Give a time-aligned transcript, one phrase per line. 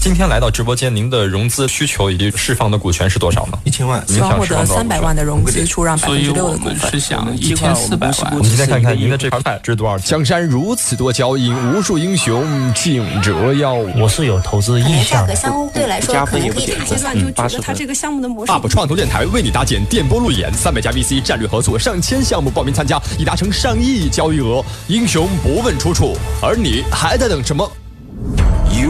[0.00, 3.58] 今天来到直播间，您的融资需求以及释放的股权是多少呢？
[3.64, 6.90] 一千万，希望获得三百万的融资，出让百分之六的股份。
[6.90, 8.32] 是想一千四百万。
[8.32, 9.98] 我们今天看看您的这块菜值多少？
[9.98, 13.74] 江山如此多娇，引无数英雄竞折腰。
[13.74, 15.20] 我是有投资意向。
[15.20, 16.86] 价格相对来说可能可以谈。
[16.86, 18.52] 阶段就觉得它这个项目的模式。
[18.52, 24.64] UP 创投电台为你搭建电波路演，三百家 VC 战略合作，上千项目报名参加，已达成上亿交易额。
[24.86, 27.70] 英雄不问出处，而你还在等什么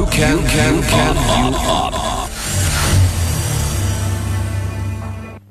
[0.09, 2.18] ？You can, can, can, you up.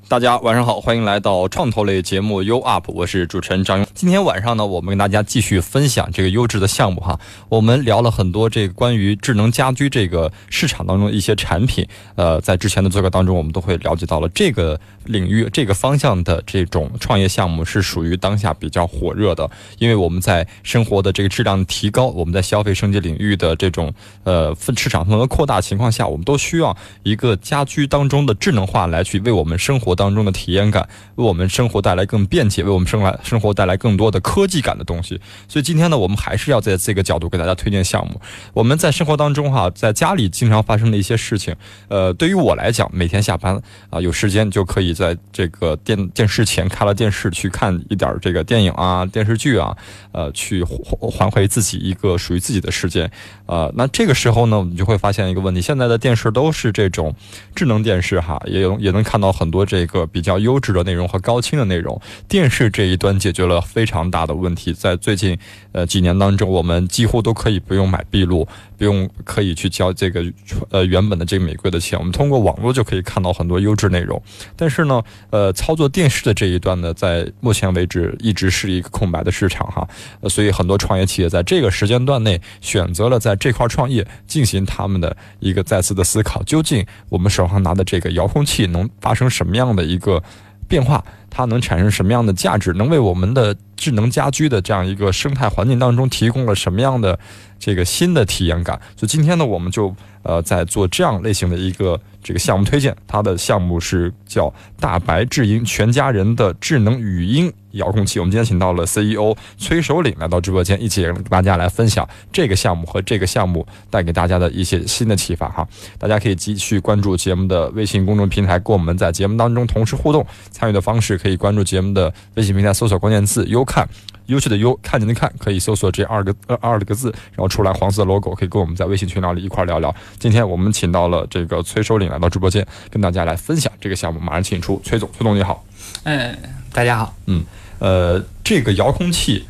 [0.09, 3.87] 大家晚上好，欢迎来到创投类节目 U Up，我是主持人张勇。
[3.93, 7.19] 今天晚上呢，我们跟大家继续分享这个优质的项目哈。
[7.49, 11.85] 我们聊了很多这个关于智能家居这个市场当中的一些产品。
[12.15, 19.49] 呃，在之前的做客当中，我们都会了解到了这个领域、这个方向的这种创业项目是属于当下比较火热的。
[19.77, 29.96] 因为我们在生活的这个质量提高，我们在消费升级领域的这种呃市场份额扩大情况下，我们都需要一个家居当中的智能化来去为我们生活。
[29.97, 35.19] 当中的体验感，为我们生活带来更便捷，为我们生来生活带来更多的科技感的东西。
[35.47, 38.21] 所以今天呢，我们还是要在这个角度给大家推荐项目。
[38.53, 41.55] 我们在生活当中哈，在家里经常发生的一些事情，
[41.87, 43.59] 呃，对于我来讲，每天下班
[43.89, 49.75] 啊，有时间就可以在这个电电视前开了电视去看一点这个电影啊、电视剧啊，
[50.11, 50.63] 呃，去
[51.11, 53.09] 还回自己一个属于自己的时间。
[53.47, 57.15] 呃，那这个时候呢，我们就会发现一个问题：现在的电视都是这种
[57.55, 59.86] 智能电视哈，也有也能看到很多这。
[59.87, 64.71] 个比较优质的内容和高清的内容，电视这一端解决了非常大的问题。
[64.71, 65.37] 在最近
[65.71, 68.47] 呃几年当中，我们几乎都可以不用买闭路，
[68.77, 70.25] 不用可以去交这个
[70.71, 74.21] 呃原本的这个每个月的钱，我们通过网络就可以看到很多优质内容。
[74.55, 79.87] 但是呢，呃，操作电视的这一段呢，在目前为止一直是一个空白的市场哈。
[80.27, 89.67] 所以很多创业企业在这个时间段内选择了在这块创业，进行他们的一个再次的思考：究竟我们手上拿的这个遥控器能发生什么样？
[89.67, 90.23] 的一个
[90.67, 92.73] 变化，它能产生什么样的价值？
[92.73, 97.17] 能为我们的智能家居的这样一个生态环境当中提供了什么样的
[97.59, 98.79] 这个新的体验感？
[98.95, 107.51] 所以今天呢，我们就呃在做这样类型的一个这个项目推荐，它的项目是叫大白智音全家人的智能语音。
[107.71, 115.67] 遥控器，我们今天请到了 CEO 崔首领来到直播间，一起跟大家来分享这个项目和这个项目带给大家的一些新的启发哈。
[115.99, 120.25] 大家可以继续关注节目的微信公众平台，跟我们在节目当中同时互动。
[120.49, 123.87] 参与的方式可以关注节目的微信平台，搜索关键字“优看”，
[124.27, 129.93] 优秀的优，看见的看，可以搜索这二个二二个字，然后出来黄色的 logo，可以跟我们在微信群聊里一块聊聊。
[130.19, 134.19] 今天我们请到了这个崔首领来到直播间，跟大家来分享这个项目。
[134.19, 135.65] 马上请出崔总，崔总你好。
[136.03, 136.37] 哎，
[136.71, 137.15] 大家好。
[137.25, 137.43] 嗯。
[137.79, 139.45] 呃，这个遥控器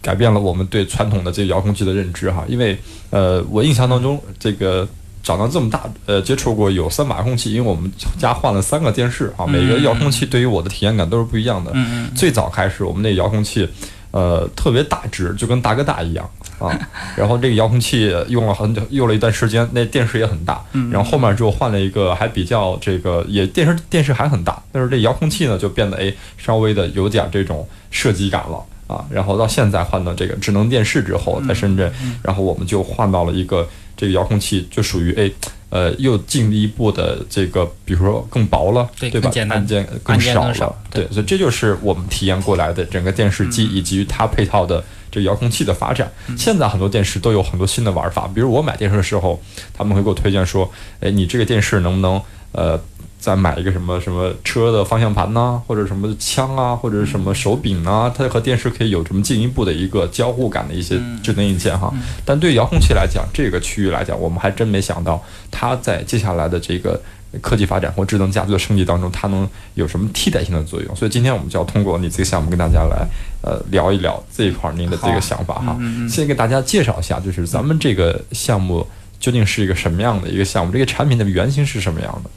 [0.00, 2.78] 改变了我们对传统的这个遥控器的认知哈，因为
[3.10, 4.88] 呃，我印象当中，这个
[5.22, 11.72] 长到这么大，呃，接触过有三把遥控器，因为我们家换了三个电视啊，每个遥控器对于我的体验感都是不一样的。
[12.14, 13.68] 最早开始，我们那遥控器
[14.10, 16.76] 呃特别大只，就跟大哥大一样啊，
[17.16, 26.12] 然后这个遥控器用了很久，用了一段时间，那电视也很大，然后后面就换了一个还比较这个也电视电视还很大，但是这遥控器呢就变得哎。
[26.42, 31.92] 稍微的有点这种设计感了啊，然后到现在换到这个智能电视之后，在深圳，
[32.22, 33.68] 然后我们就换到了一个
[34.00, 35.30] 这个遥控器，就属于哎，
[35.68, 39.30] 呃，又进一步的这个，比如说更薄了，对吧？
[39.50, 46.10] 按键更少了，对，所以这就是我们体验过来的整个电视机以及它配套的这遥控器的发展。
[46.34, 49.38] 现在很多电视都有很多新的玩法，比如我买电视的时候，
[49.74, 52.18] 他们会给我推荐说，哎，你这个电视能不能
[52.52, 52.80] 呃？
[53.20, 61.92] 再买一个什么什么车的方向盘呐，或者什么枪啊，或者什么手柄啊，它和电视可以有这么进一步的一个交互感的一些智能硬件哈。
[62.24, 66.98] 但对遥控器来讲，这个区域来讲，我们还真没想到它在接下来的这个
[67.42, 70.96] 科技发展或智能家居的升级当中，它能有什么替代性的作用。
[70.96, 73.06] 所以今天我们就要通过你这个项目跟大家来
[73.42, 75.78] 呃聊一聊这一块您的这个想法哈。
[76.08, 78.86] 先给大家介绍一下，就是咱们这个项目
[79.18, 82.30] 究竟是一个什么样的一个项目，这个产品的原型是什么样的？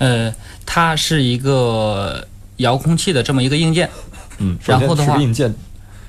[0.00, 2.26] 呃，它是一个
[2.56, 3.88] 遥控器的这么一个硬件，
[4.38, 5.54] 嗯，然后的话，硬件，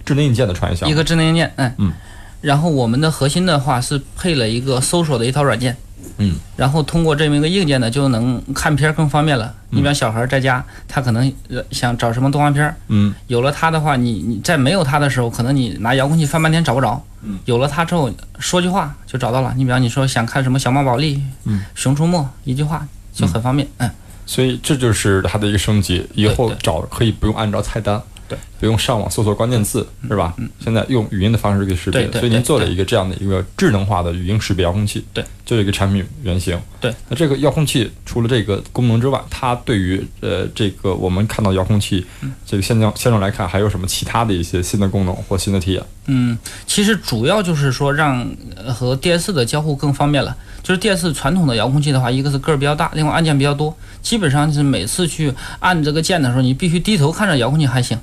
[0.06, 1.94] 智能硬件的传一下，一个智能硬件，嗯嗯，
[2.40, 5.76] 然后我们的核心的话是配了一个搜索的一套软件，
[6.18, 9.54] 嗯，然后通过这么一个硬件呢，就能看片更方便了。
[9.74, 11.32] 你比方小孩在家，他可能
[11.72, 18.10] 想找什么动画片，嗯，有了它的话，你你在没有它的时候，可能你拿遥控器翻半天找不着，嗯，有了它之后，
[18.40, 19.54] 说句话就找到了。
[19.56, 22.88] 你比方你说想看什么小猫宝莉，嗯，熊出没，一句话。
[23.14, 23.90] 就很方便，嗯，
[24.26, 28.02] 所以这就是它的一个升级，以后找可以不用按照菜单。
[28.30, 30.34] 对，不用上网搜索关键字，是吧？
[30.38, 36.58] 嗯，现在用语音的方式给识别，所以您做了一个这样的一个智能化的语音识别遥控器，对，就是一个产品原型。
[36.80, 42.06] 对，那这个遥控器除了这个功能之外，它对于呃这个我们看到遥控器
[42.46, 45.84] 这个现状现状来看，还有什么其他的一些新的功能或新的体验？
[46.06, 48.26] 嗯，其实主要就是说让
[48.74, 50.34] 和 DS 的交互更方便了。
[50.64, 57.98] 就是电视传统的遥控器的话，一个是个儿比较大，另外按键比较多，基本上是每次去按这个键的时候，你必须低头看着遥控器还行。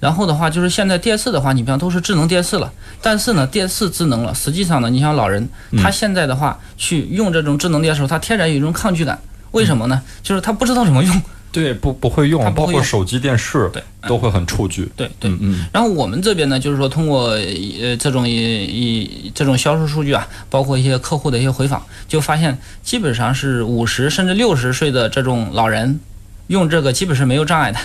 [0.00, 2.70] 然后的话，就是现在电视的话，你比方都是智能电视了，
[3.00, 9.18] 但是呢，电视智能了，实际上呢，你像老人，他现在的话去用这种智能电视，他天然有一种抗拒感，
[9.52, 10.02] 为什么呢？
[10.22, 11.22] 就是他不知道怎么用。
[11.54, 14.90] 对，不不会用，包括手机、电视，对，都会很触距。
[14.96, 15.64] 对对嗯。
[15.72, 26.00] 然后我们这边呢，就是说通过呃这种一这种销售数据啊，包括一些客户的一些回访，就发现基本上是五十甚至六十岁的这种老人
[26.48, 27.78] 用这个基本是没有障碍的。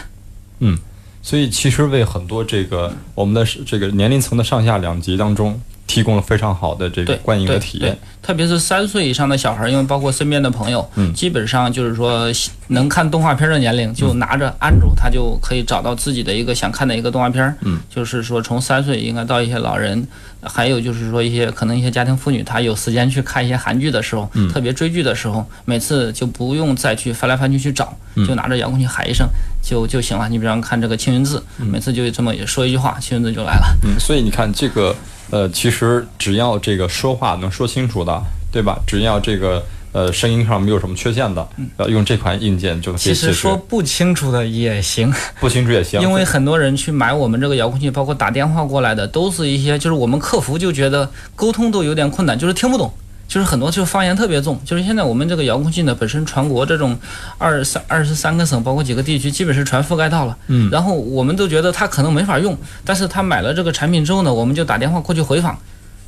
[0.62, 0.75] 嗯。
[1.21, 5.62] 所以，其实为很多这个我们的这个年龄层的上下两级当中。
[5.90, 12.32] 提供了非常好的这个观影的体验，特别是三岁以上的小孩，因为包括身边的朋友，嗯，基本上就是说
[12.68, 20.08] 能看动画片的年龄，就拿着安卓，他就可以找到自己的一个想看的一个动画片，嗯，就是说从三岁应该到一些老人，
[20.44, 27.98] 还有就是说一些可能一些家庭妇女，她有时间去看一些韩剧的时候，嗯，特别追剧的时候，每次就不用再去翻来翻去去找，
[28.28, 29.28] 就拿着遥控器喊一声
[29.64, 30.30] 就就行了。
[30.30, 33.76] 你比方看这个青云志，每次就这么说一句话，青云志就来了。
[33.84, 34.96] 嗯，所以你看这个。
[35.31, 38.22] 呃，其实只要这个说话能说清楚的，
[38.52, 38.80] 对吧？
[38.88, 41.48] 只要这个呃声音上没有什么缺陷的，
[41.78, 46.02] 呃，用这款硬件就可以其实说不清楚的也行，不清楚也行。
[46.02, 52.92] 因为很多人去买我们这个遥控器，包括打电话过来的，都是一些就是我们客服就觉得沟通都有点困难，就是听不懂。
[53.30, 56.98] 就是很多就是方言特别重，就是现在我们这个遥控器呢，本身全国这种
[57.38, 60.36] 二三二十三个省，包括几个地区，基本是全覆盖到了。
[60.48, 65.58] 嗯，然后我们都觉得他可能没法用，但是他买了这个产品之后呢，我们就打电话过去回访，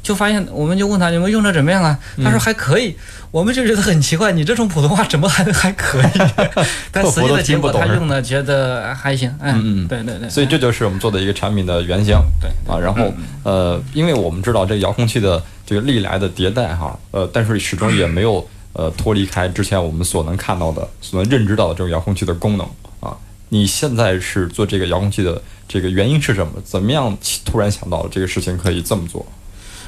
[0.03, 1.97] 就发现我们就问他你们用着怎么样啊？
[2.23, 2.95] 他说还可以，
[3.31, 6.11] 我们就觉得很奇怪，你这种普通话怎么还还可以？
[6.91, 9.29] 但实际的结果他用的觉得还行。
[9.39, 10.29] 嗯嗯，对对对。
[10.29, 12.15] 所以这就是我们做的一个产品的原型。
[12.41, 13.13] 对啊，然后
[13.43, 15.41] 呃，因为我们知道这个遥控器的。
[15.63, 22.67] 这个历来的迭代哈，呃，但是始终也没有呃脱离开之前我们所能看到的、所能认知到的这种遥控器的功能
[22.99, 23.15] 啊。
[23.47, 26.51] 你现在是做这个遥控器的这个原因是什么？
[26.65, 29.25] 怎么样突然想到这个事情可以这么做？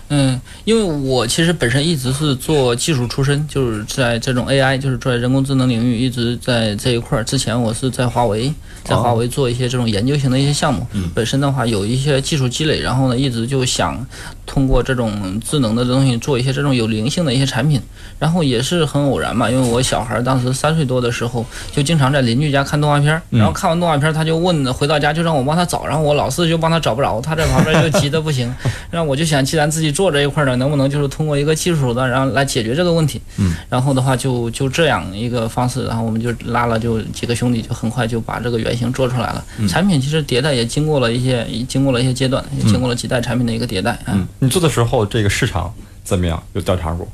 [0.09, 7.23] 嗯，因为我其实本身一直是做技术出身，就是在这种 AI，就是在人工智能领域一直在这一块儿。
[7.23, 8.53] 之前我是在华为，
[8.83, 14.05] 在华为做一些这种研究型的一些项目，本身的话有一些技术积累，然后呢一直就想
[14.45, 17.81] 通过这种智能的东西做一些这种有灵性的一些产品。
[18.19, 28.53] 然后也是很偶然嘛，因为我小孩当时三岁多的时候，就经常在邻居家看动画片，然后看完动画片他就问，回到家就让我帮他找，然后我老是就帮他找不着，他在旁边就急得不行。
[28.89, 30.13] 然后我就想，既然自己做。
[30.13, 33.19] 这一块呢，能不能就是通过一个技术手段，然后来解决这个问题？
[33.37, 39.43] 嗯，然后的话就就这样一个方式，然后我们就拉了就几个兄弟，就很快就把这个原型做出来了。
[39.67, 43.97] 产品其实迭代也经过了一些，经过了一些阶段，也经过了几代产品的一个迭代。
[44.07, 45.73] 嗯，你做的时候这个市场
[46.03, 46.41] 怎么样？
[46.53, 47.07] 有调查过？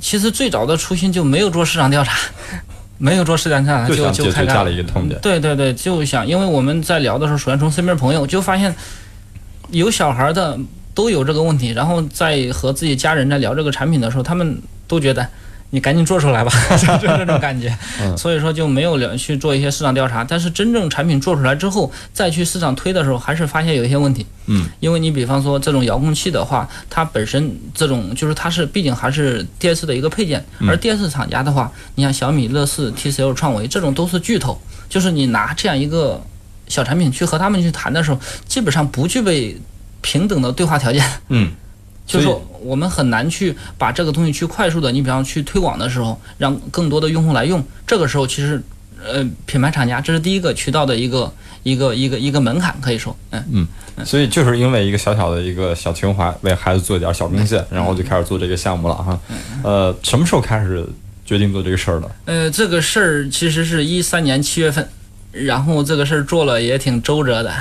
[0.00, 2.18] 其实最早的初心就没有做市场调查，
[2.98, 5.20] 没有做市场调查，就就开加了一个痛点。
[5.20, 8.74] 对对对，就想，因为我们在聊的时候，首先从身边朋友就发现
[9.70, 10.58] 有小孩的。
[10.94, 15.28] 都有这个问题，然后在和自己家人在聊这个产品的时候，他们都觉得
[15.74, 17.76] 你赶紧做出来吧， 就这种感觉。
[18.16, 20.22] 所以说就没有了去做一些市场调查。
[20.22, 24.24] 但是真正产品做出来之后，再去市场推的时候，还是发现有一些问题。
[24.46, 34.56] 嗯，因为你比方说这种遥控器的话，它本身这种就是它是毕竟还是电视的一个配件，而电视厂家的话，你像小米、乐视、TCL、创维这种都是巨头，
[34.88, 36.22] 就是你拿这样一个
[36.68, 39.60] 小产品去和他们去谈的时候，基本上不具备。
[40.06, 41.50] 平等的对话条件，嗯，
[42.06, 48.62] 就是说我们很难去把这个东西去快速的，你比方去推广的时候，让更多的用户来用，这个时候其实，
[49.02, 51.32] 呃，品牌厂家这是第一个渠道的一个
[51.62, 53.42] 一个一个一个门槛，可以说，嗯。
[53.96, 59.20] 嗯，所以就是因为一个小小的一个小情怀，为孩子做一点小贡献，然后就开始做这个项目了哈，
[59.62, 60.86] 呃，什么时候开始
[61.24, 62.10] 决定做这个事儿的？
[62.26, 64.86] 呃，这个事儿其实是一三年七月份，
[65.32, 67.52] 然后这个事儿做了也挺周折的，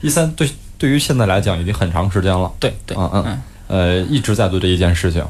[0.00, 0.48] 一三对。
[0.78, 2.50] 对于现在来讲，已经很长时间了。
[2.58, 3.22] 对对，嗯。
[3.24, 5.24] 嗯，呃，一直在做这一件事情，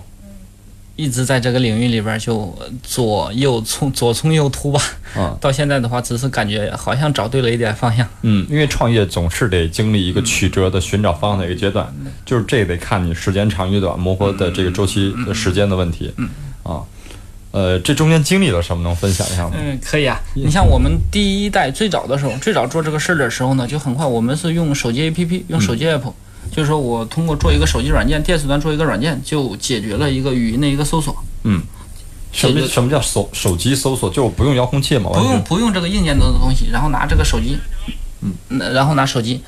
[0.97, 4.83] 一直在这个领域里边就左右冲左冲右突吧。
[5.17, 8.05] 嗯，到现在的话，只是感觉好像找对了一点方向。
[8.23, 11.87] 嗯，因为创业总是得经历一个曲折的寻找方向的一个阶段，
[12.27, 16.13] 就是这得看你时间长与短，磨合的这个周期的时间的问题。
[16.17, 16.29] 嗯，
[16.65, 16.83] 啊，
[17.53, 18.83] 呃，这中间经历了什么？
[18.83, 19.53] 能分享一下吗？
[19.57, 20.21] 嗯，可以啊。
[20.35, 24.05] 你像我们第一代最早的时候，最早做这个事儿的时候呢，就很快。
[24.05, 26.13] 我们是用手机 APP，用手机 app，
[26.55, 31.17] 就是说我通过做一个手机软件，电视端做一个软件，就解决了一个语音的一个搜索。
[31.45, 31.63] 嗯，
[32.31, 34.11] 什么什么叫手手机搜索？
[34.11, 35.11] 就不用遥控器吗？
[35.15, 37.57] 不用不用这个硬件的东西，然后拿这个手机。
[38.23, 39.43] 嗯，然后拿手机，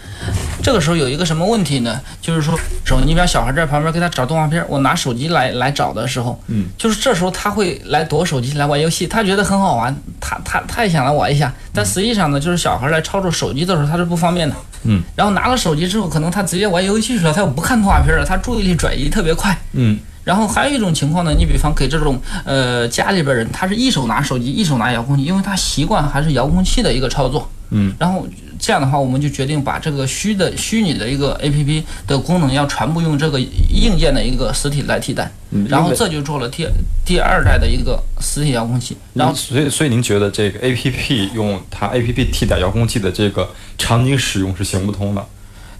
[0.62, 2.00] 这个时候有一个什么问题呢？
[2.20, 28.26] 就是说，手你比方小孩在旁边给他找动画片，我拿手机来来找的时候，嗯，就是这时候他会来夺手机来玩游戏，他觉得很好玩，他他他也想来玩一下，但实际上呢，就是小孩来操作手机的时候他是不方便的，嗯，然后拿了手机之后，可能他直接玩游戏去了，他又不看动画片了，他注意力转移特别快，嗯，然后还有一种情况呢，你比方给这种呃家里边人，他是一手拿手机，一手拿遥控器，因为他习惯还是遥控器的一个操作，嗯，然后。
[28.56, 35.30] 这样的话，我们就决定把这个虚的虚拟的一个 A P P 的功能，要全部用这个硬件的一个实体来替代。
[35.68, 36.66] 然后这就做了第
[37.04, 38.96] 第二代的一个实体遥控器。
[39.12, 45.26] 然后，所以所以您觉得这个 A P P 用它 A P P 替代遥控器的这个场景使用是行不通的？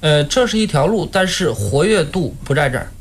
[0.00, 2.92] 呃，这是一条路，但是活跃度不在这儿。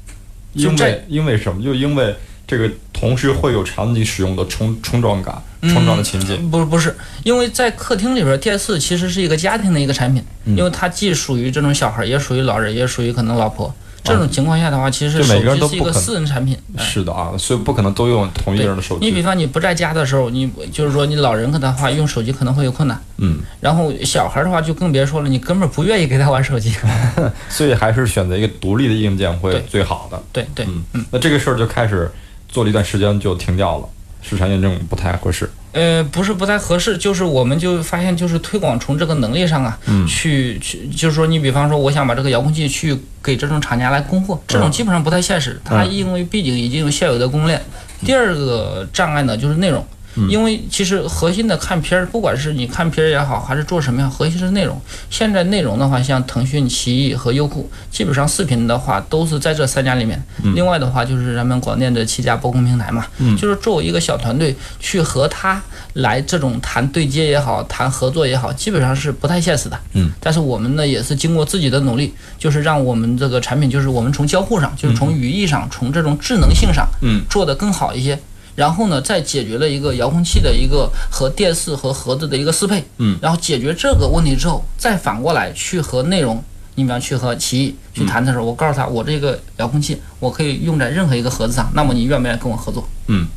[0.54, 1.62] 因为因为什么？
[1.62, 2.16] 就因为。
[2.46, 6.50] 这个同时会有场景使用的冲冲撞感、冲撞的情景。
[6.50, 13.74] 不不是，因为在客厅里边，电视其实是一个家庭的一个产品，因为它既属于这种小孩，也属于老人，也属于可能老婆。
[14.04, 16.58] 这种情况下的话，其实手机是一个私人产品。
[16.78, 19.06] 是的啊，所以不可能都用同一个人的手机。
[19.06, 23.02] 你比方你不在家的时候，你就是说你老人的话用手机可能会有困难。
[23.20, 23.40] 嗯。
[23.62, 26.76] 然后小孩的话就更别说了，你根本不愿意给他玩手机。
[27.48, 30.22] 所以还是选择一个独立的硬件会最好的。
[30.34, 30.66] 对对。
[30.66, 31.06] 嗯嗯。
[31.10, 32.12] 那这个事儿就开始。
[32.50, 33.90] 做了一段时间就停掉了，
[34.24, 35.50] 市场验证不太合适。
[35.74, 39.78] 呃，不是不太合适，就是我们就发现，就是推广从这个能力上啊，
[40.08, 45.60] 去去，就是说，你比方说，我想把这个遥控器去给这种厂家来供货，这种基本上不太现实。
[45.64, 47.62] 它因为毕竟已经有现有的供应链。
[48.06, 49.86] 第二个障碍呢，就是内容。
[50.30, 54.80] 因为其实核心的看片儿，不管是你看片儿也好，还是做什么样，核心是内容。
[55.10, 60.22] 现在内容的话，像腾讯、奇艺和优酷，基本上视频的话都是在这三家里面。
[60.56, 63.06] 另外的话就是咱们广电的七家播控平台嘛。
[63.38, 65.62] 就是作为一个小团队去和他
[65.94, 69.80] 来这种谈对接也好，谈合作也好，基本上是不太现实的。
[69.94, 70.12] 嗯。
[70.20, 78.20] 但是我们呢也是经过自己的努力，就是让我们这个产品，就是我们从交互上，就是从语义上，从这种智能性上，嗯，做得更好一些。
[78.56, 86.44] 然后呢，再解决了一个遥控器的一个和电视和盒子的一个适配，嗯，然后解决这个问题之后，再反过来去和内容，
[86.76, 92.88] 你比方去和奇艺去谈的时候，我告诉他，我这个遥控器我可以用在任何一个盒子上，那么你愿不愿意跟我合作？
[93.08, 93.28] 嗯，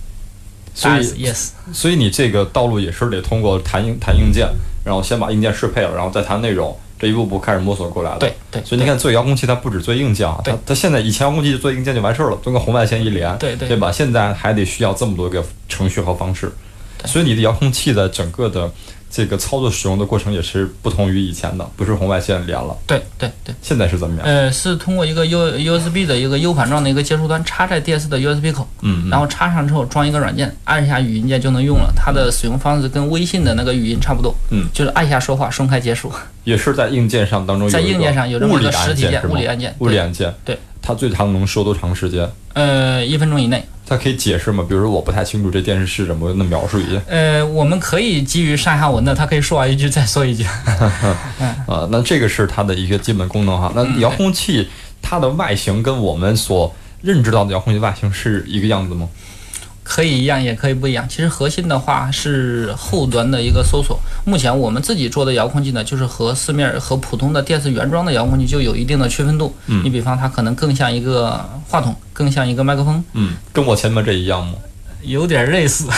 [0.74, 4.48] 所以 yes，所以你这个道路也是得通过谈硬谈硬件，
[4.84, 6.76] 然后先把硬件适配了，然后再谈内容。
[6.98, 13.92] 这一步步开始摸索过来的，对对，所以你看做遥控器它不止做硬件啊，它它现在以前遥控器就做硬件就完事儿了，做个红外线一连，对对，对吧？
[13.92, 16.50] 现在还得需要这么多个程序和方式，
[17.04, 18.70] 所以你的遥控器的整个的。
[19.08, 22.76] 这个操作使用的过程也是不同于以前的，不是红外线连了。
[22.86, 24.26] 对对对，现在是怎么样？
[24.26, 31.90] 呃，是通过一个 U U S B 的一个 U 盘状的一个接收端插在电视的 U S B 口，嗯，然后插上之后装一个软件，按一下语音键就能用了。
[31.96, 36.12] 它的使用方式跟微信的那个语音差不多，嗯，就是按下说话，松开结束。
[36.44, 40.34] 也是在硬件上当中，在硬件上有这么一个实体键，物理按键，物理按键。
[40.44, 42.30] 对，它最长能说多长时间？
[42.52, 43.64] 呃，一分钟以内。
[43.84, 44.64] 它可以解释吗？
[44.68, 47.00] 比如说我不太清楚这电视是什么，那描述一下。
[47.08, 50.44] 呃，我们可以基于上下文的，它可以说完一句再说一句。
[51.66, 53.72] 啊，那这个是它的一个基本功能哈。
[53.74, 54.68] 那遥控器
[55.02, 59.08] 它的外形跟我们所认知到的遥控器外形是一个样子吗？
[59.88, 61.08] 可以一样，也可以不一样。
[61.08, 63.98] 其实核心的话是后端的一个搜索。
[64.24, 69.54] 目前我们自己做的遥控器呢，就是和市面和普通的电视原装的遥控器就有一定的区分度。
[69.66, 73.02] 嗯，你比方它可能更像一个话筒，更像一个麦克风。
[73.12, 74.54] 嗯，跟我前面这一样吗？
[75.06, 75.88] 有点类似，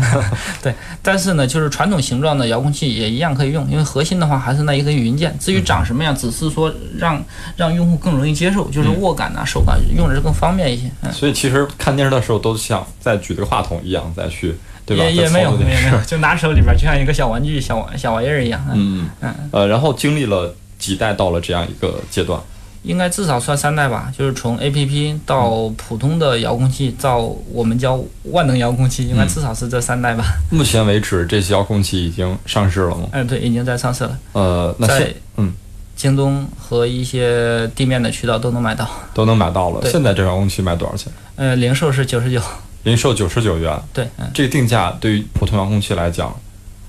[0.62, 5.36] 对，但是呢，就是传统形状的遥控器也一样可以用，因为核心的话还是那一个语音键。
[5.38, 7.22] 至于长什么样，只是说让
[7.56, 10.90] 让用户更容易接受，就是握感呐、手感用着更方便一些。
[11.12, 15.04] 所以其实看电视的时候都像在举着个话筒一样再去，对吧？
[15.04, 18.64] 也也没有，也没有，就拿手里边就像一个小玩具、小小玩意儿一样。
[18.72, 22.40] 嗯嗯呃，然后经历了几代，到了这样一个阶段。
[22.86, 27.18] 应该至少算三代吧，就是从 A P P 到普通的遥控器，到
[27.52, 28.00] 我们叫
[28.30, 30.24] 万能遥控器，应该至少是这三代吧。
[30.52, 33.08] 目前为止，这些遥控器已经上市了吗？
[33.10, 34.16] 嗯，对，已经在上市了。
[34.32, 35.52] 呃，那在嗯，
[35.96, 39.90] 京东和一些地面的渠道都能买到，都能买到了。
[39.90, 41.12] 现在这遥控器卖多少钱？
[41.34, 42.40] 呃，零售是九十九，
[42.84, 43.76] 零售九十九元。
[43.92, 46.32] 对，这个定价对于普通遥控器来讲，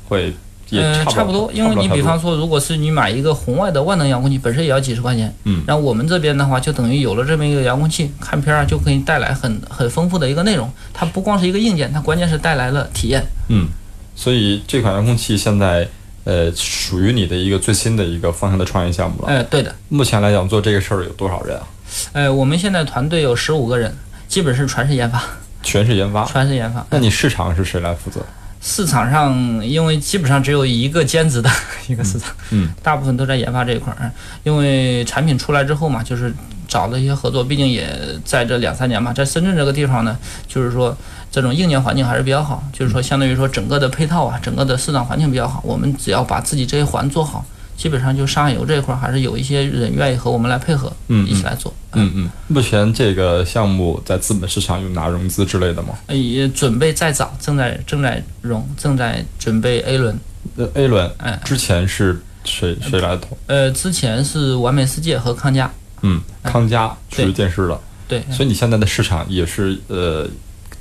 [0.08, 0.32] 会
[0.70, 1.52] 也差不多。
[1.54, 5.34] 因为你比方说，如果是你买一个红外的万能遥控器，本身也要几十块钱。
[5.44, 5.64] 嗯。
[5.68, 10.72] 然后我们这边的话，就等于有了这么一个遥控器，看片儿就可以带来很很丰富的一个内容。
[10.94, 13.24] 它不光是一个硬件，它关键是带来了体验。
[13.50, 13.68] 嗯。
[14.16, 15.88] 所以这款遥控器现在
[16.24, 19.28] 呃属于你的一个最新的一个方向的创业项目了。
[19.28, 19.74] 哎，对的。
[19.90, 21.68] 目前来讲，做这个事儿有多少人啊？
[22.14, 23.96] 呃，我们现在团队有十五个人，
[24.28, 25.24] 基本是全是研发。
[25.64, 26.26] 全是研发。
[26.26, 26.86] 全是研发。
[26.90, 28.22] 那你市场是谁来负责？
[28.70, 31.50] 市场上，因为基本上只有一个兼职的
[31.88, 34.12] 一个市场，嗯，大部分都在研发这一块儿。
[34.44, 36.34] 因为产品出来之后嘛，就是
[36.68, 37.90] 找了一些合作，毕竟也
[38.26, 40.18] 在这两三年嘛，在深圳这个地方呢，
[40.50, 40.96] 就是说
[41.32, 47.46] 这种硬件环境还是比较好，就是说相当于说整个的配套啊，整个的市场环境比较好，我们只要把自己这一环做好。
[47.78, 52.30] 基本上就上游这一块还是有一些人愿意和我们来配合，嗯，一起来做，嗯嗯。
[52.48, 55.90] 目前这个项目在资本市场有拿融资之类的吗？
[56.10, 60.20] 也准备在找，正在正在融，正在准备 A 轮。
[60.56, 63.38] 呃，A 轮，哎，之前是谁谁来投？
[63.46, 65.72] 呃，之前是完美世界和康佳。
[66.02, 67.80] 嗯，康佳属于电视的。
[68.08, 68.24] 对。
[68.32, 70.28] 所以你现在的市场也是呃，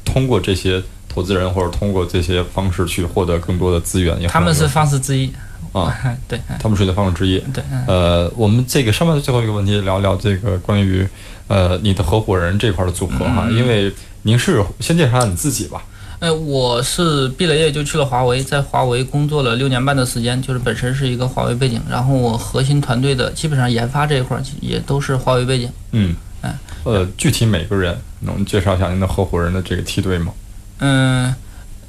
[0.02, 4.16] 通过这些投资人或者通过这些方式去获得更多的资源。
[4.28, 5.30] 他们是方式之一。
[5.80, 5.95] 啊，
[6.26, 7.38] 对，他们是的方式之一。
[7.52, 11.06] 对，呃，我们这个上面的最后一个问题，聊聊这个关于
[11.49, 13.92] 呃你的合伙人这块的组合哈，因为
[14.23, 15.85] 您是先介绍下你自己吧。
[16.18, 25.71] 呃，我是毕了业就去了华为，在华为工作了六年半的时间，就是本身是一个华为背景，然后我核心团队的基本上研发这一块也都是华为背景。
[25.92, 26.54] 嗯，哎，
[26.85, 30.33] 呃，具体每个人能介绍一下您的合伙人的这个梯队吗？
[30.78, 31.35] 嗯。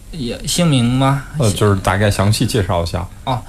[0.09, 1.25] 也姓名吗？
[1.37, 3.05] 呃，就是大概详细介绍一下。
[3.25, 3.41] 哦，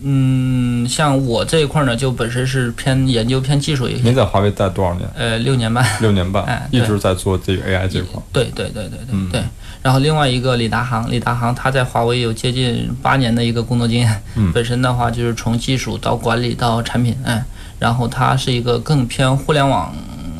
[0.00, 4.02] 嗯，像我这一块呢，就本身是偏研究、偏技术一些。
[4.02, 5.08] 您在华为待多少年？
[5.14, 5.84] 呃，六年半。
[6.00, 8.22] 六年半，哎一直在做这个 AI 这块。
[8.32, 9.42] 对对对对对对。
[9.82, 14.22] 然后另外一个李达航，李达航他在华为有接近八年的一个工作经验。
[14.34, 14.52] 嗯。
[14.52, 17.44] 本身的话就是从技术到管理到产品，哎，
[17.78, 19.94] 然后他是一个更偏互联网。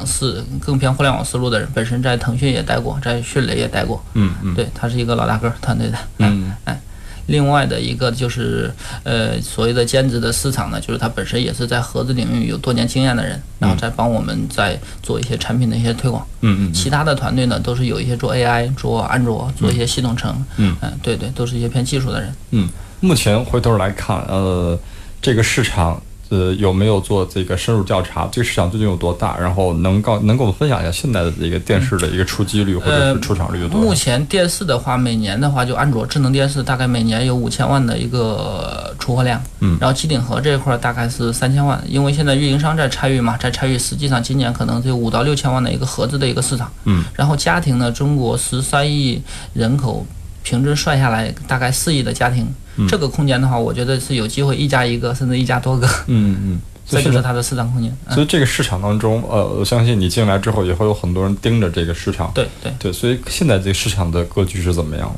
[0.04, 4.04] 思更偏互联网思路的人，本身在腾讯也待过，在迅雷也待过。
[4.12, 5.96] 嗯嗯，对他是一个老大哥团队的。
[6.18, 6.78] 嗯哎，
[7.26, 8.72] 另外的一个就是
[9.04, 16.26] 呃所谓的兼职的市场呢，就是他本身也是在盒子领域有多年经验的人，然后再帮我们在做一些产品的一些推广。
[16.40, 20.44] 嗯嗯，其他的团队呢，都是有一些做 AI、做安卓、做一些系统城。
[20.56, 22.34] 嗯嗯，对对，都是一些偏技术的人。
[22.50, 22.68] 嗯，
[23.00, 24.78] 目前回头来看，呃，
[25.20, 26.00] 这个市场。
[26.28, 28.28] 呃，有没有做这个深入调查？
[28.32, 29.38] 这个市场究竟有多大？
[29.38, 33.86] 然后能告能跟我们分享一下现在的这个电视的一个出机率或者是出场率有多少？
[33.86, 39.40] 目前电视的话，每年的话，就安卓智能电视大概每年有五千万的一个出货量。
[39.60, 39.78] 嗯。
[39.80, 46.70] 然后机顶盒这一块大概是三千万，因为现在运营商在参与嘛，在参与，实际上今年可能就五到六千万的一个盒子的一个市场。
[46.84, 47.04] 嗯。
[47.14, 50.04] 然后家庭呢，中国十三亿人口，
[50.46, 52.46] 平均算下来大概四亿的家庭。
[52.88, 55.88] 这个空间的话，我觉得是有机会一家一个，甚至一家多个。
[56.06, 57.92] 嗯嗯， 这就是它的市场空间。
[58.10, 62.30] 所以这个市场当中，呃，我相信你进来之后，也会有很多人盯着这个市场。
[62.32, 65.12] 对对对，所以现在这个市场的格局是怎么样？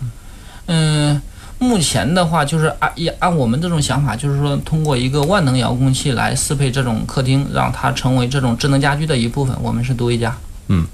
[0.66, 1.20] 嗯，
[1.58, 10.34] 目前的话，就是按一按我们这种想法，就是说通过一个万能遥控器来适配这种客厅，让它成为这种智能家居的一部分，我们是独一家。
[10.68, 10.86] 嗯，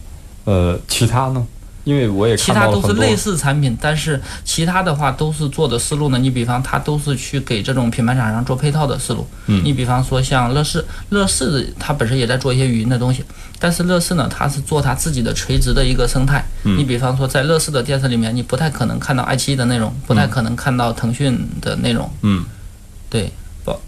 [0.44, 1.46] 呃，其他呢？
[1.84, 6.18] 因为我也其他都是类似产品，但是其他的话都是做的思路呢。
[6.18, 9.26] 你比方，它都是去给这种品牌厂商做配套的思路。
[9.46, 13.22] 嗯，你比方说像乐视，乐视它本身也在做一些语音的东西，
[13.58, 16.42] 但是乐视呢，它是做它自己的垂直的一个生态。
[16.64, 22.10] 嗯，你比方说在乐视的电视里面，你不太可能看到爱奇艺的内容，不太可能看到腾讯的内容。
[22.22, 22.44] 嗯，
[23.10, 23.30] 对，
[23.62, 23.78] 不，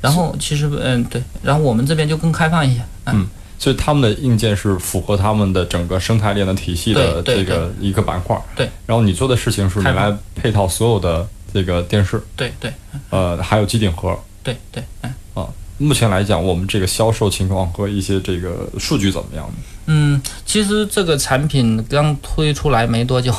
[0.00, 2.82] 然后其实嗯对，然后我们这边就更开放一些。
[3.06, 3.26] 嗯。
[3.64, 8.38] 所以他们的硬件是符合他们的整个生态链的体系的这个一个板块。
[8.54, 8.68] 对。
[8.84, 12.22] 然后你做的事情是你来配套所有的这个电视。
[12.36, 12.70] 对对。
[13.08, 14.14] 呃，还有机顶盒。
[14.42, 14.82] 对对。
[15.00, 15.14] 嗯。
[15.32, 15.48] 啊，
[15.78, 19.54] 目前来讲，我们这个销售情况和一些这个数据怎么样呢？
[19.86, 23.34] 嗯，其实这个产品刚推出来没多久。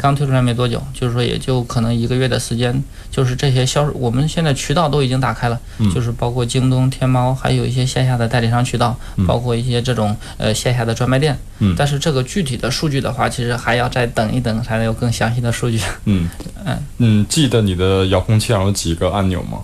[0.00, 5.60] 刚推出来没多久，就是说也就可能一个月的时间，就是这些销售，我们现在渠道都已经打开了，
[5.94, 8.96] 就是包括京东、天猫，还有一些线下的代理商渠道，
[9.26, 11.38] 包括一些这种呃线下的专卖店。
[11.58, 15.80] 嗯，但是这个具体的数据的话，其实还要再等一等，才能有更详细的数据。
[16.04, 16.28] 嗯
[16.66, 19.60] 嗯嗯，记得你的遥控器上有几个按钮吗？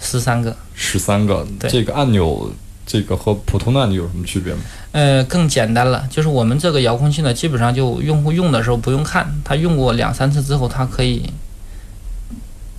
[0.00, 0.56] 十三个。
[0.74, 1.46] 十三个。
[1.68, 2.50] 这个按钮。
[2.88, 4.60] 这个和普通的你有什么区别吗？
[4.92, 11.22] 呃，更简单了，就是我们这个遥控器呢，基本上就用户用的时候不用看，他用过两三次之后，他可以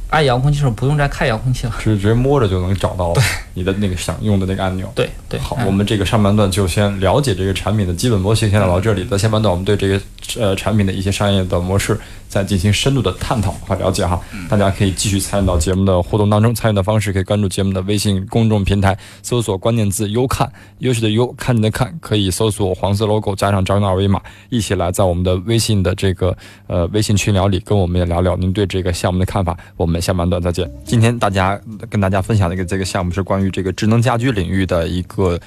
[0.09, 3.13] 按遥控器时候不用再看遥控器了，直直接摸着就能找到
[3.53, 4.91] 你的那个想用的那个按钮。
[4.95, 5.39] 对对。
[5.39, 9.03] 好，我们这个上半段就先了解这个产品的基本模型，先聊到这里。
[9.05, 10.01] 在下半段，我们对这个
[10.39, 14.19] 呃产品的一些商业的模式再进行深度的探讨和了解哈。
[14.49, 24.19] 大家可以继续参与到节目的互动当中，参与的方式可以关注节目的微信公众平台，搜索关键字“优看”，优秀的优，看见的看，可以搜索黄色 logo 加上张的二维码，
[24.49, 29.55] 一起来在我们的微信的这个呃微信群聊里跟我们也聊聊您对这个项目的看法。
[29.77, 30.69] 我们下半段再见。
[30.85, 31.59] 今天大家
[31.89, 35.39] 跟大家分享的一个这个项目是关于这个智能家居领域的一个。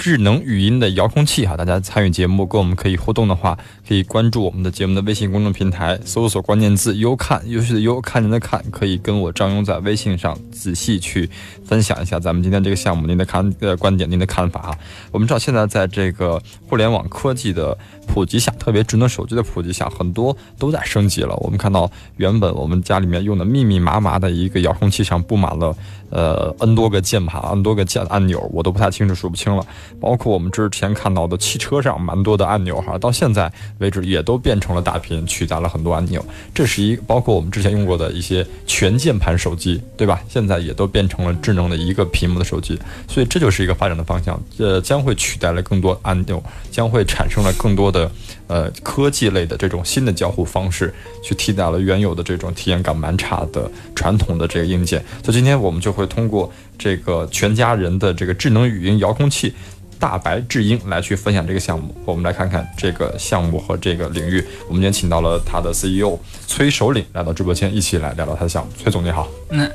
[0.00, 11.28] 智能语音的遥控器哈，大家参与节目跟我们可以互动的话，可以关注我们的节目的微信公众平台，搜索关键字“优看”，优秀的优，看人的看，可以跟我张勇在微信上仔细去
[11.66, 14.78] 分享一下咱们今天这个项目您的看呃观点，您的看法哈。
[15.12, 21.36] 我们知道现在在这个互联网科技的普及下，特别智能手机的普及下，很多都在升级了。
[21.42, 25.76] 我们看到原本我们家里面用的密密麻麻的一个遥控器上布满了。
[26.10, 29.64] 呃，n 多个键盘，n 多个键按钮，我都不太清楚，数不清了。
[30.00, 36.24] 包括我们之前看到的汽车上蛮多的按钮哈，到现在为止也都变成了大屏，取代了很多按钮。
[36.54, 40.20] 这是一包括我们之前用过的一些全键盘手机，对吧？
[40.28, 42.78] 现在也都变成了智能的一个屏幕的手机。
[43.08, 48.10] 所以这就是一个发展的方向，呃，将会取代了更多按钮，将会产生了更多的
[48.50, 55.02] 呃科技类的这种新的交互方式，去替代了原有的这种体验感蛮差的传统的这个硬件。
[55.24, 56.06] 所以今天我们就会。
[56.10, 59.54] 通过这个全家人的这个智能语音遥控器
[59.96, 61.94] 大白智音来去分享这个项目。
[62.04, 64.44] 我们来看看这个项目和这个领域。
[64.66, 68.72] 我们今天请到了他的 CEO 崔首领来到直播间，一起来聊聊他的项目。
[68.76, 69.70] 崔总你好，嗯，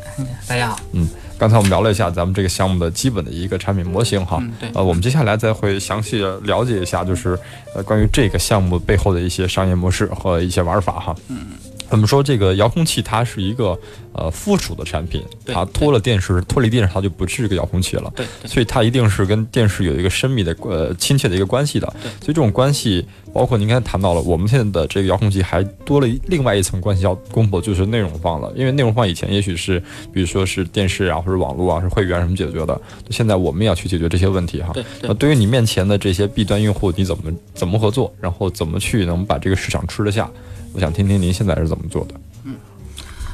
[0.46, 7.38] 大家好，嗯，刚才我们聊了一下咱们这个项目的基本的一个产品模型哈，对，呃，我们接下来再会详细的了解一下，就是
[7.76, 11.48] 呃关于这个项目背后的一些商业模式和一些玩法哈，嗯。
[11.90, 13.78] 我们说这个遥控器它是一个
[14.14, 21.88] 呃附属的产品，它脱了电视脱离电视它就不是一个遥控器了，对，所以它一定是跟电视有一个深密的呃亲切的一个关系的，
[22.20, 29.80] 所以这种关系包括您刚才谈到了，我们现在的这个遥控器还多了另外一层关系要攻破，就是内容方了，因为内容方以前也许是
[30.14, 40.30] 比如说是电视啊或者网络啊是会员什么解决的，现在我们也要去解决这些问题哈，那对于你面前的这些弊端用户，你怎么怎么合作，然后怎么去能把这个市场吃得下？
[40.76, 42.14] 我想听听您现在是怎么做的。
[42.44, 42.56] 嗯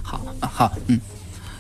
[0.03, 0.99] 好好，嗯，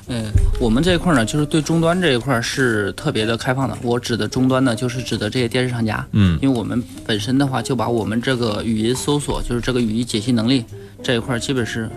[0.07, 3.75] 呃，我们这一块呢，就是对终端这一块是特别的开放的。
[3.81, 10.63] 我指的终端呢，就是指的这些电视厂家，嗯，因为我们本身的话，就把我们这个语音搜索，就是这个语音解析能力
[11.01, 11.89] 这一块，基本是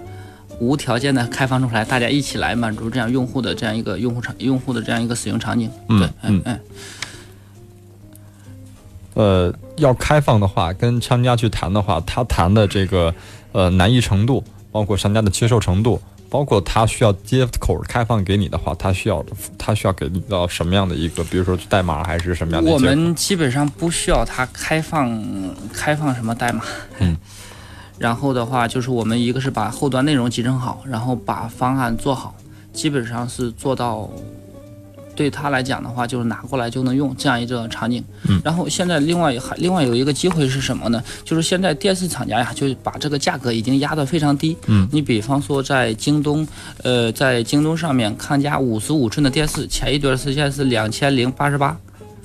[0.61, 5.71] 无条件的开放出来，大家一起来满足这样用户的这样一个用户场用户的这样一个使用场景。
[5.89, 6.59] 对，嗯嗯。
[9.15, 13.15] 呃，要开放的话，跟商家去谈的话，他谈的这个
[13.53, 16.01] 呃难易程度，包括商家的接受程度。
[16.31, 19.25] 包括他需要接口开放给你的话，他需要
[19.57, 22.73] 他需要给你到什么样的一个，比如说代码还是什么样的？
[22.73, 25.23] 我们基本上不需要他开放
[25.73, 26.65] 开放什么代码。
[26.99, 27.17] 嗯。
[28.01, 32.35] 然后的话，就是我们一个是把后端内容集成好，然后把方案做好，
[32.73, 34.11] 基本上是做到。
[35.17, 38.05] 对他来讲的话，就是拿过来就能用这样一个场景。
[38.29, 41.03] 嗯，然后现在另外还另外有一个机会是什么呢？
[41.25, 44.57] 就是现在电视厂家呀，就把这个价格已经压得非常低。
[44.67, 46.47] 嗯，你比方说在京东，
[46.83, 51.77] 呃，在京东上面，看家五十五寸的电视，前一段时间是两千零八十八。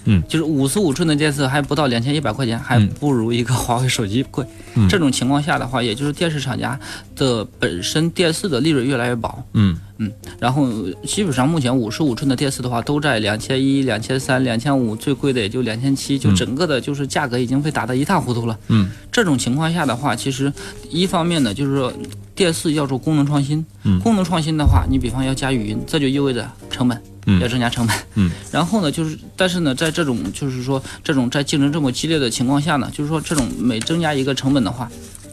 [0.06, 4.46] 嗯，就是五十五寸的电视还不到两千一百块钱，还不如一个华为手机贵。
[4.90, 6.80] 这种情况下的话，也就是电视厂家
[7.18, 9.44] 的本身电视的利润越来越薄。
[9.54, 10.68] 嗯嗯，然后
[11.06, 18.58] 基本上目前五十五寸的电视的话，都在两千一、两千三、两千五，最贵的也就两千七，就整个的就是价格已经被打得一塌糊涂了。
[18.70, 20.52] 嗯，这种情况下的话，其实
[20.90, 21.94] 一方面呢，就是说
[22.34, 23.66] 电视要做功能创新。
[23.84, 27.00] 嗯，功能创新的话，你比方要加语音，这就意味着成本。
[27.40, 34.90] 要增加成本，嗯， 然后呢，就是，但是呢，在这种就是说，这种在竞争这么激烈的情况下呢，就是说，这种每增加一个成本的话，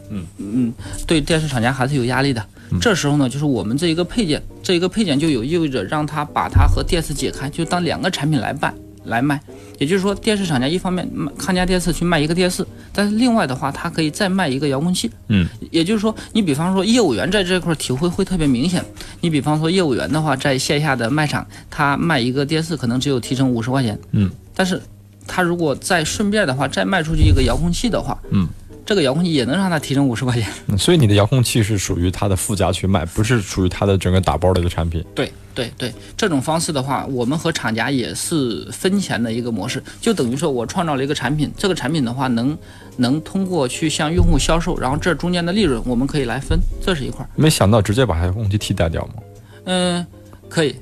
[0.09, 0.73] 嗯嗯，
[1.05, 2.45] 对电视厂家还是有压力的。
[2.81, 8.73] 这时候呢，就是我们这一个配件，这一个配件就有意味着让他把它和电视解开，就当两个产品来办。
[9.05, 9.41] 来卖，
[9.79, 15.09] 也就是说，电视厂家一方面卖康佳电视去卖一个电视，但是另外的话，它可以再卖一个遥控器。
[15.29, 18.83] 嗯，也就是说，你比方说业务员在这块体会会特别明显。
[19.21, 23.97] 你比方说业务员的话，在线下的卖场，他卖一个电视可能只有提成五十块钱。
[24.11, 24.81] 嗯，但是
[25.25, 28.45] 他如果再顺便的话，再卖出去一个遥控器的话，嗯。
[28.87, 35.03] 这个遥控器也能让它提升五十块钱，所以你的遥控器是属于它的附加去卖，不是属于它的整个打包的一个产品。
[35.13, 42.57] 对对对，这种方式的话，我们和厂家也是分钱的一个模式，就等于说我创造了一个产品，这个产品的话能
[42.95, 47.27] 能通过去向用户销售，然后这中间的利润我们可以来分，这是一块。
[47.35, 49.13] 没想到直接把遥控器替代掉吗？
[49.65, 50.07] 嗯，
[50.47, 50.73] 可以。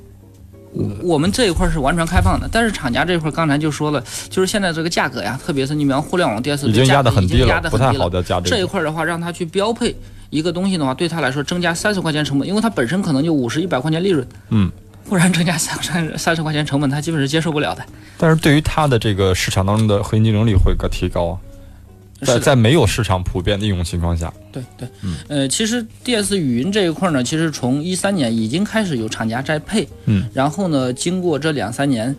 [1.02, 9.96] 我们这一块是完全开放的，但是厂家这块刚才就说了，就是现在这个价格呀，特别是你比方互联网电视，已经压得很低了，不太好的价这一块的话，让他去标配
[10.30, 14.70] 一个东西的话，对他来说增加三十块钱成本，因为他本身可能就五十一百块钱利润，嗯，
[15.08, 17.84] 忽然增加三三三十块钱成本，他基本是接受不了的。
[18.18, 21.38] 但是对于他的这个市场当中的核心竞争力会个提高啊。
[22.21, 32.15] 在在没有市场普遍应用情况下，对对，嗯，呃，其实 D S 语音这一块呢，其实从一三年已经开始有厂家在配，嗯，然后呢，经过这两三年，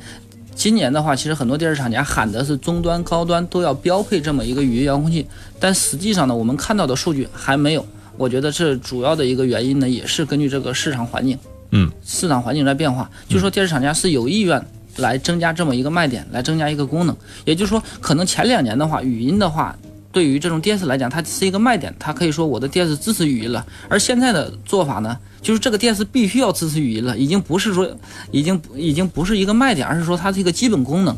[0.54, 5.26] 今年的话，其实很多电视厂家喊的是中端、高端都要标配这么一个语音遥控器，
[5.58, 7.84] 但实际上呢，我们看到的数据还没有。
[8.18, 11.38] 我觉得这主要的一个原因呢，也是根据这个市场环境，
[11.70, 14.62] 嗯，市场环境在变化，就说电视厂家是有意愿
[14.96, 19.74] 来增加这么一个卖点，来增加一个功能，也就是说，可能前两年的话，语音的话。
[20.16, 23.66] 对于这种电视来讲，它是一个卖点，它可以说我的电视支持语音了。
[23.86, 27.86] 而现在的做法呢，就是这个电视必须要支持语音了，已经不是说，
[28.30, 31.14] 已经已经不是一个卖点，而是说它是一个基本功能。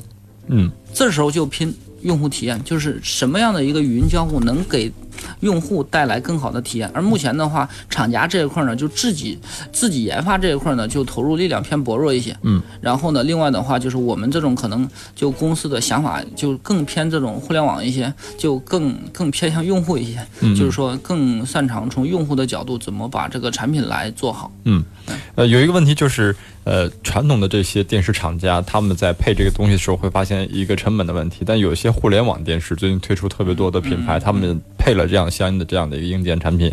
[0.49, 4.93] 嗯，这时候就拼用户体验，就是什么样的一个语音交互能给。
[5.41, 9.39] 用户带来更好的体验，而目前的话，厂家这一块呢，就自己
[9.73, 12.37] 自己研发这一块呢，就投入力量偏薄弱一些。
[12.43, 20.25] 嗯，然后呢，另外的话，就是我们这种可能就公司的想法就更偏这种互联网一些，就更更偏向用户一些。
[20.41, 24.53] 嗯，就是说更擅长从用户的角度怎么把这个产品来做好。
[24.65, 24.85] 嗯，
[25.35, 35.08] 呃，有一个问题就是，呃，传统的这些电视厂家他们在配这个东西的时候会发现一个成本的问题，但有些互联网电视最近推出特别多的品牌，他们配了。
[35.09, 36.73] 这样相应的这样的一个硬件产品，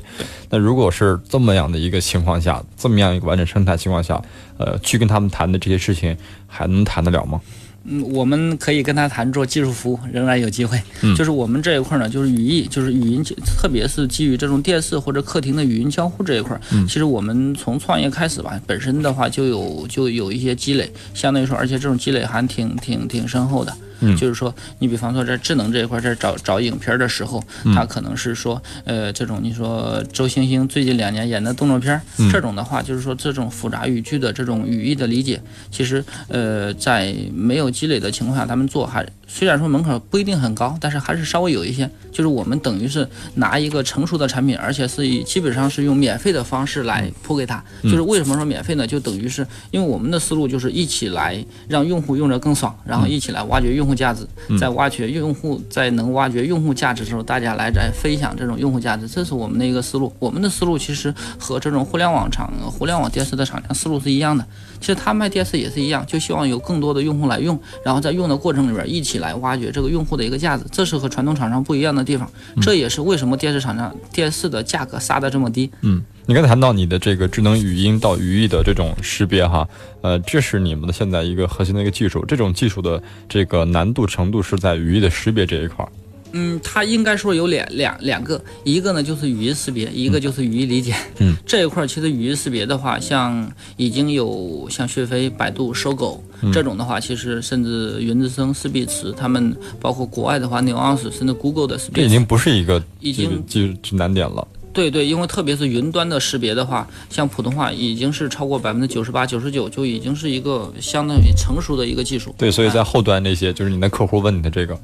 [0.49, 4.21] 那如果是这么样的一个情况下，这么样一个完整生态情况下，
[4.57, 7.41] 呃，去跟他们谈的这些事情，还能谈得了吗？
[7.87, 10.81] 嗯，我们可以跟他谈做技术服务，仍然有机会。
[11.01, 16.59] 嗯，就是我们这一块呢，就是语义，就是语音，特别是基于这种电视或者客厅的语音交互这一块。
[16.71, 23.71] 嗯，其实我们从创业开始吧，本身的话就有就有一些积累，相当于说，而且这种积累还挺挺挺深厚的。
[23.99, 31.99] 嗯，就是说，你比方说在智能这一块，在找找影片的时候，它可能是说，呃，这种你说周星星最近两年演的动作片，
[32.31, 41.89] 这种的话，就是说这种复杂语句的这种语义的理解，其实，呃，在没有积累的情况下，他们做还虽然说门槛不一定很高，但是还是稍微有一些。
[42.11, 47.61] 就是我们等于是拿一个成熟的产品，而且是以基本上是用免费的方式来铺给他。
[47.83, 48.87] 就是为什么说免费呢？
[48.87, 54.25] 就等于是因为我们的思路就是一起来让用户用着更爽，然后一起来挖掘用户价值，
[54.57, 60.13] 在挖掘用户在能挖掘用户价值的时候，大家来来分享这种用户价值，这是我们的一个思路。
[60.19, 64.45] 我们的思路其实和这种互联网厂、互联网电视的厂家思路是一样的。
[64.79, 72.05] 其实他卖电视也是一样，就希望有更多的用户来用，然后在用的过程里边一起来挖掘这个用户的一个价值，这是和传统厂商不一样的。
[72.05, 72.29] 地方，
[72.61, 75.71] 这也是为什么电视厂商电视的价格杀的这么低。
[75.81, 79.67] 嗯，你刚才谈到你的这个智能语音到语义的这种识别哈，
[80.01, 85.87] 呃，这是你们的现在一个核心的一个技术，这种技术的这个难度程度是在语义的识别这一块。
[86.31, 90.95] 嗯，它应该说有两两两个，一个呢就是语音识别，一个就是语义理解。
[91.19, 104.45] 嗯，这一块其实语音识别的话，像已经有像讯飞、百度、搜狗这种的话，其实甚至云之声、四必词，他们包括国外的话，Nuance，甚至 Google 的识别，这已经不是一个已经就难点了。
[104.75, 112.35] 对对，因为特别是云端的识别的话，像普通话已经是超过百分之九十八、九十九，就已经是一个相当于成熟的一个技术。
[112.37, 114.79] 对，所以在后端那些，就是你的客户问你的这个，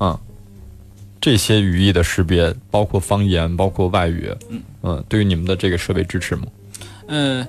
[0.00, 0.18] 嗯。
[1.22, 6.44] 这些语义的识别，包括方言，包括外语，嗯嗯，对于你们的这个设备支持吗？
[7.10, 7.46] 呃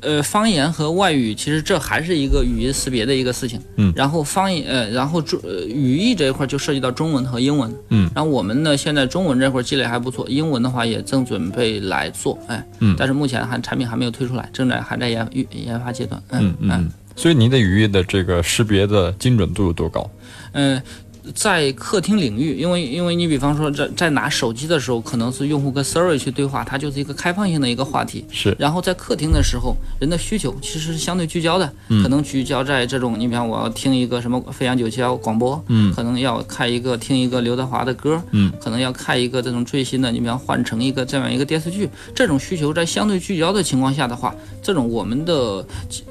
[0.00, 20.10] 呃，方言和外语其实这还是一个语音识别的一个事情，嗯，然后方言呃，然后中语义这一块就涉及到中文和英文，嗯，然后我们呢现在中文这块积累还不错，英文的话也正准备来做，哎，嗯，但是目前还产品还没有推出来，正在还在研研发阶段，嗯嗯，所以您的语义的这个识别的精准度有多高？
[20.52, 20.80] 嗯。
[21.34, 28.24] 在客厅领域，因为因为你比方说在在拿手机的时候，可能是用户跟 Siri 去对话，它就是一个开放性的一个话题。
[28.30, 28.56] 是。
[28.58, 45.64] 然后在客厅的时候，人的需求其实是相对聚焦的，嗯可能聚焦在这种，你比方我要听一个什么飞扬九七幺广播，嗯，可能要看一个听一个刘德华的歌，嗯，可能要看一个这种最新的，你比方换成一个这样一个电视剧，这种需求在相对聚焦的情况下的话，这种我们的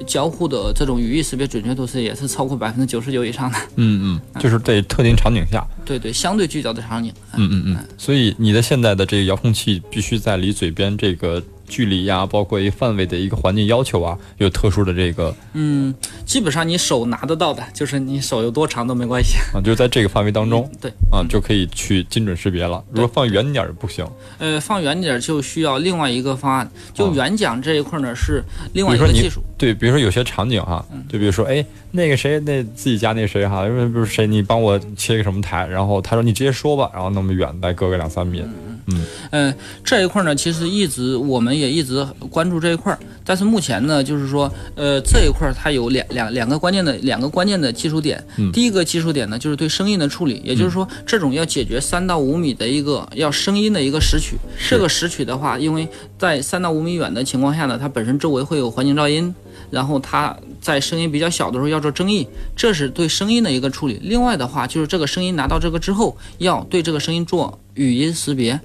[0.06, 3.58] 交互的这种语义识别准确度是也是超过百分之九十九以上的。
[3.76, 5.64] 嗯嗯，就是对特定场景下。
[5.84, 7.12] 对对，相对聚焦的场景。
[7.36, 7.76] 嗯嗯嗯。
[7.98, 15.34] 所以你的现在的这个遥控器必须在离嘴边这个距离呀，包括一范围的一个环境要求啊，有特殊的这个？
[15.54, 15.94] 嗯，
[16.24, 22.82] 基本上你手拿得到的，就是你手有多长都没关系啊，就是在这个范围当中，对啊，就可以去精准识别了。
[22.92, 24.06] 如果放远点儿不行，
[24.38, 26.70] 呃，放远点儿就需要另外一个方案。
[26.94, 28.42] 就远讲这一块呢是
[28.74, 29.42] 另外一个技术。
[29.60, 38.42] 对，比如说有些场景哈，就比如说哎，那个谁，那自己家那谁哈，因为不是谁，你帮我切个什么台，然后他说你直接说吧，然后那么远来隔个两三米。
[38.86, 48.24] 嗯嗯，这一块呢，其实一直我们也一直关注这一块，但是目前呢，就是说，呃，这一块它有两两两个关键的两个关键的技术点。
[48.52, 54.36] 第一个技术点呢，就是对声音的处理，也就是说，这种要解决三到五米的一个要声音的一个拾取。
[54.68, 55.86] 这个拾取的话，因为
[56.18, 59.32] 在三到五米远的情况下呢，它本身周围会有环境噪音，
[59.70, 63.98] 然后它在声音比较小的时候要做争议，这是对声音的一个处理。
[64.02, 68.60] 另外的话，就是这个声音拿到这个之后，要对这个声音做语音识别。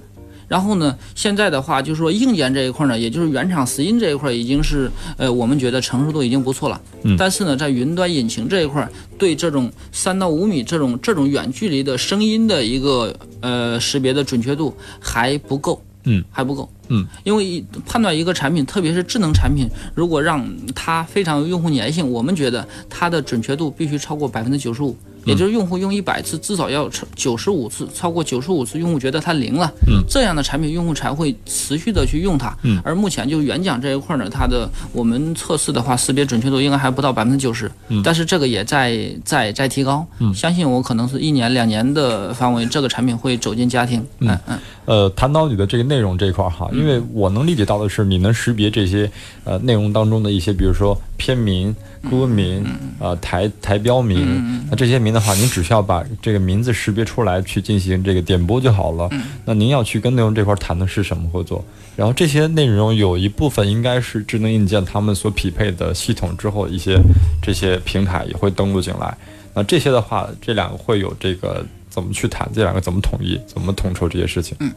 [0.48, 6.80] 然后呢，现在的话就是说硬件这一块呢，也就是原厂死音这一块已经是，呃，我们觉得成熟度已经不错了。
[7.02, 7.16] 嗯。
[7.18, 8.88] 但是呢，在云端引擎这一块，
[9.18, 15.82] 对这种三到五米这种这种远距离的声音的一个呃识别的准确度还不够。
[16.04, 16.22] 嗯。
[16.30, 16.70] 还不够。
[16.88, 17.06] 嗯。
[17.24, 24.96] 因为判断一个产品，特别是智能产品，如果让它非常有用户粘性，我们觉得它的准确度必须超过百分之九十五。
[25.26, 32.80] 也就是用户用一百次，至少要超九十五次，超过九十五次，用户觉得它灵了，嗯，这样的产品用户才会持续的去用它，嗯。
[32.84, 38.00] 而目前就原讲这一块呢，它的我们测试的话，识别准确度应该还不到百分之九十，嗯。
[38.04, 40.32] 但是这个也在在在提高，嗯。
[40.32, 44.58] 相信我可能是一年两年的范围，这个产品会走进家庭，嗯嗯。
[44.84, 49.10] 呃，谈到你的这个内容这一块哈，因为我能理解到的是，你能识别这些
[49.42, 51.74] 呃内容当中的一些，比如说片名。
[52.08, 52.64] 歌名，
[53.00, 59.10] 呃，台台标名，那这些名的话，您只需要把这个名字识别出来，去进行这个点播就好了。
[59.44, 61.64] 那您要去跟内容这块谈的是什么合作？
[61.96, 66.96] 然后这些内容有一部分应该是智能硬件他们所匹配的系统之后，一些
[67.42, 69.16] 这些平台也会登录进来。
[69.52, 72.48] 那这些的话，这两个会有这个怎么去谈？
[72.54, 73.36] 这两个怎么统一？
[73.48, 74.56] 怎么统筹这些事情？
[74.60, 74.72] 嗯。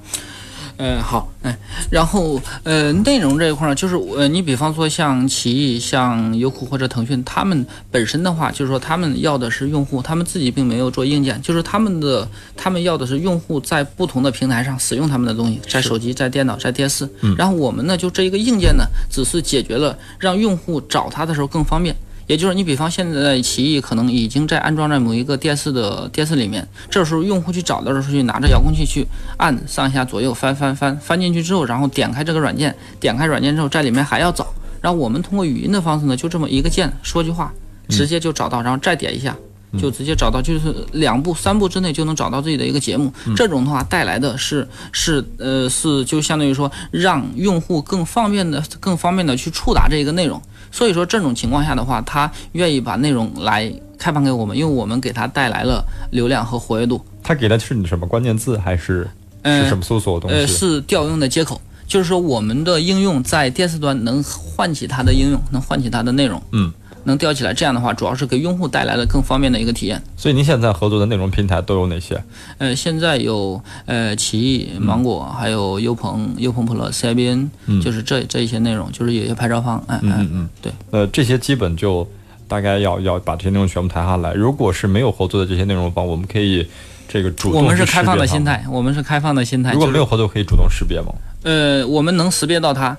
[0.82, 1.58] 嗯，好，哎，
[1.92, 17.06] 然后呃，内容这一块儿，就是呃，你比方说像奇艺、像优酷或者腾讯，他们本身的话，就是说他们要的是用户，他们自己并没有做硬件，就是他们的他们要的是用户在不同的平台上使用他们的东西，在手机、在电脑、在电视。
[17.20, 17.36] 嗯。
[17.38, 21.94] 然后我们呢，就这一个硬件呢，只是解决了让用户找他的时候更方便。
[22.30, 29.04] 也就是你比方现在奇艺可能已经在安装在某一个电视的电视里面，这时候用户去找的时候，去拿着遥控器去
[29.38, 34.46] 按上下左右翻翻翻翻进去之后，然后点开这个软件，点开软件之后在里面还要找，
[34.80, 37.52] 然后我们通过语音的方式呢，就这么一个键说句话，
[37.90, 39.36] 直接就找到，然后再点一下。
[39.80, 43.14] 就直接找到，就是两步三步之内就能找到自己的一个节目。
[43.36, 50.42] 这种的话带来的是是呃是就相当于说让用户更方便的更方便的去触达这一个内容。
[50.72, 57.04] 所以说这种情况下的话，他愿意把内容来开放给我们，因为我们给他带来了流量和活跃度。
[57.24, 59.10] 他给的是你什么关键字还是
[59.44, 60.36] 是什么搜索东西？
[60.36, 66.42] 呃，是调用的接口，就是说我们的应用在电视端能唤起它的应用，能唤起它的内容。
[66.52, 66.72] 嗯。
[67.10, 70.02] 能吊起来，这样的话主要是给用户带来了更方便的一个体验。
[70.16, 72.24] 所以您现在合作的内容平台都有哪些？
[72.60, 77.50] 呃，现在有呃奇艺、芒果，还有优鹏、优鹏 Plus、CIBN，
[77.82, 79.84] 就是这这一些内容，就是有些拍照方。
[79.88, 80.72] 嗯嗯嗯，对。
[80.92, 82.08] 呃，这些基本就
[82.48, 84.34] 大概要要把这些内容全部谈下来。
[84.34, 86.66] 如果是没有合作的这些内容方，我们可以
[87.08, 87.62] 这个主动。
[87.62, 89.74] 我们是开放的心态，我们是开放的心态。
[89.74, 91.08] 如果没有合作，可以主动识别吗？
[91.44, 92.96] 呃，我们能识别到它。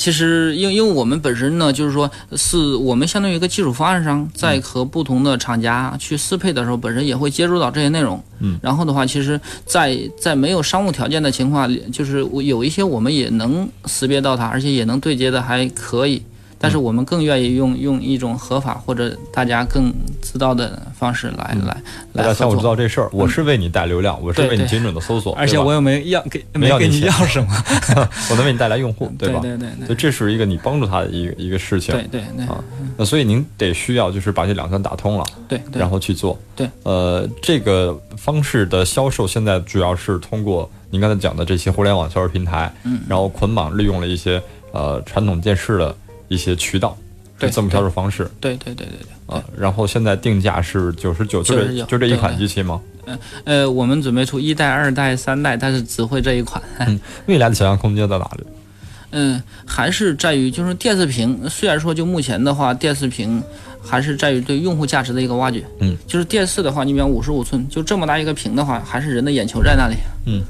[0.00, 8.18] 其实，因因为我们本身呢，就是说，是我们相当于一个技术方案商，在和不同的厂家去适配的时候，本身也会接触到这些内容。
[8.38, 16.22] 嗯，然后的话，其实，在在没有商务条件的情况，就是有一些我们也能识别到它，而且也能对接的还可以。
[16.62, 21.82] 但是我们更愿意用用一种合法或者大家更知道的方式来来来。
[22.12, 27.64] 大家像我知道这事儿，我是为你带流量，我是为你精准的搜索，而且我又没要给没给你要什么，
[28.30, 29.40] 我能为你带来用户， 对吧？
[29.40, 29.86] 对对对。
[29.86, 31.94] 所以这是一个你帮助他的一个一个事情。
[31.94, 32.44] 对对对。
[32.44, 32.62] 啊，
[32.98, 36.38] 那所以您得需要就是把这两端打通了，对，然后去做。
[36.54, 36.68] 对。
[36.82, 44.42] 呃，这个方式的销售现在主要是通过您刚才讲的这些互联网销售平台，嗯，然后捆绑利用了一些
[44.72, 45.96] 呃传统电视的
[46.30, 46.96] 一些渠道。
[47.38, 48.30] 对，这么销售方式。
[48.38, 49.34] 对对对对对。
[49.34, 52.80] 啊，然后现在定价是九十九，就这就这一款机器吗？
[53.06, 56.62] 嗯呃，我们准备出一代、二代、三代，但是只会这一款。
[56.80, 58.44] 嗯， 未来的想象空间在哪里？
[59.12, 63.42] 嗯，还是在于就是电视屏，虽然说就目前的话，电视屏
[63.82, 65.64] 还是在于对用户价值的一个挖掘。
[65.80, 69.96] 嗯，就是电视的话，你比方五十五寸，就这么大一个屏的话，还是人的眼球在那里。
[70.26, 70.44] 嗯。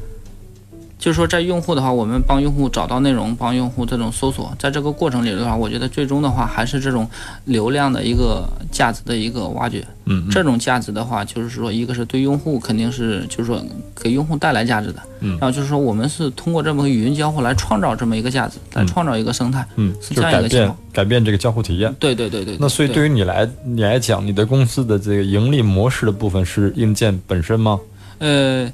[1.01, 7.09] 就是说，在用户的话，我们帮用户找到内容，帮用户这种搜索，在这个过程里的话，我觉得最终的话还是这种
[7.47, 9.83] 流量的一个价值的一个挖掘。
[10.05, 13.65] 嗯，这种价值的话，就是说，一个是对用户肯定是就是说
[13.95, 15.01] 给用户带来价值的。
[15.21, 19.67] 嗯，然后就是说，我们是通过这么个语音交互来创造这么一个价值，来创造一个生态。
[19.77, 20.77] 嗯，是这样一个情况。
[20.93, 21.95] 改变这个交互体验。
[21.99, 22.59] 对对对对。
[22.61, 27.81] 那所以对于你来你来讲，你的公司的这个盈利模式的部分是硬件本身吗？
[28.19, 28.71] 呃。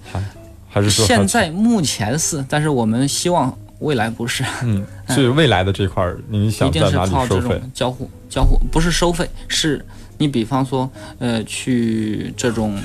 [0.77, 4.45] 还是说现在目前是，但是我们希望未来不是。
[4.63, 7.59] 嗯， 所以未来的这块儿，你想在哪里收费？
[7.73, 9.83] 交互交互不是收费，是
[10.19, 12.79] 你比方说，呃，去这种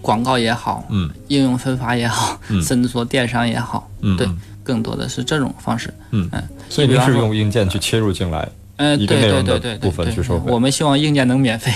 [0.00, 4.28] 广告也好，嗯，应用分发也好，甚至说电商也好，嗯，对，
[4.62, 5.92] 更多的是这种方式。
[6.12, 8.48] 嗯嗯，所以您是用硬件去切入进来。
[8.82, 10.50] 呃，对对对对，部分去收费。
[10.50, 11.70] 我们希望硬件能免费。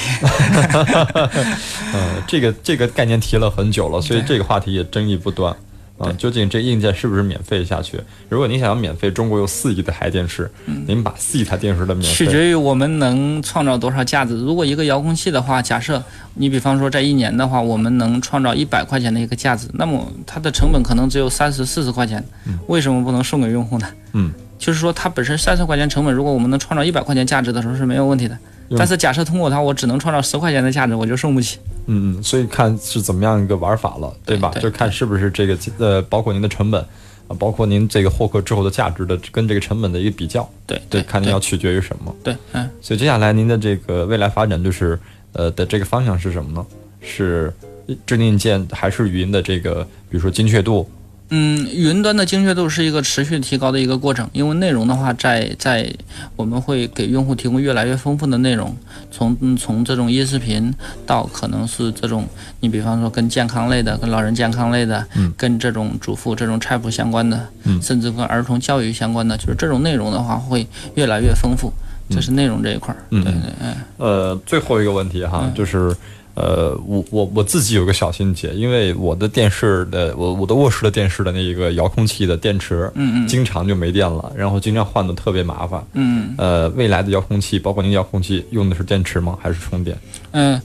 [1.95, 5.55] 嗯， 这个这个概念提了很久了，所以这个话题也争议不断。
[5.99, 7.99] 啊，究竟这硬件是不是免费下去？
[8.29, 10.51] 如果您想要免费，中国有四亿的台电视，
[10.87, 14.39] 您把四亿台电视的免费，取决于我们能创造多少价值。
[14.39, 16.03] 如果一个遥控器的话，假设
[16.35, 22.23] 你比方说在一年的话，我们能创造一百块钱的一个价值，那么它的成本可能只有三十四十块钱，
[22.67, 23.87] 为什么不能送给用户呢？
[24.13, 24.31] 嗯。
[24.59, 28.39] 就是说，它本身三十块钱成本，如果我们能创造一百块钱价值的时候是没有问题的。
[28.77, 31.59] 但是假设通过它，我只能创造十块钱的价值，我就送不起。
[31.87, 34.51] 嗯嗯，所以看是怎么样一个玩法了，对吧？
[34.61, 36.81] 就看是不是这个呃，包括您的成本
[37.29, 40.49] 啊，包括您这个获客之后的价值的跟这个成本的一个比较。
[40.67, 42.13] 对对，看您要取决于什么。
[42.25, 42.69] 对，嗯。
[42.81, 44.99] 所以接下来您的这个未来发展就是
[45.33, 46.67] 呃的这个方向是什么呢？
[47.01, 47.55] 是
[48.05, 50.91] 智能硬件还是语音的这个，比如说精确度？
[51.31, 55.93] 嗯，云端的精确度是一个持续提高的一个过程，因为内容的话，在在
[56.37, 58.77] 我们会给用户提供越来越丰富的内容，
[59.11, 60.73] 从从这种音视频
[61.05, 62.25] 到可能是这种，
[62.61, 70.65] 你比方说跟健康类的、跟老人健康类的，嗯，跟这种主妇这种菜谱相关的，嗯，甚至跟儿童教育相关的，就是这种内容的话会
[70.95, 71.73] 越来越丰富，
[72.09, 73.03] 这是内容这一块儿。
[73.11, 73.75] 嗯，对对，嗯。
[73.97, 75.93] 呃，最后一个问题哈，就是。
[76.37, 89.39] 呃，我我我自己有个小心结，因为我的电视的我我的卧室的电视的那一个遥控器的电池，嗯嗯，经常就没电了，然后经常换的特别麻烦，嗯呃，未来的遥控器，包括您遥控器用的是电池吗？
[89.41, 89.97] 还是充电？
[90.33, 90.61] 嗯，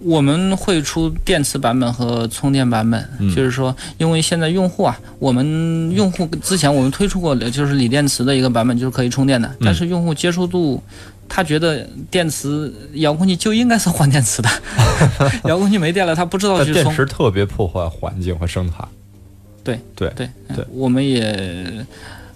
[0.00, 3.02] 我们会出电池版本和充电版本，
[3.34, 10.82] 就是说，因为现在用户啊，我们用户之前我们推出过就是锂电池的一个版本，就是可以充电的，但是用户接受度。
[11.28, 14.48] 他觉得电池遥控器就应该是换电池的，
[15.48, 16.82] 遥控器没电了，他不知道去充。
[16.84, 18.84] 电池特别破坏环境和生态。
[19.62, 21.84] 对对对对，我们也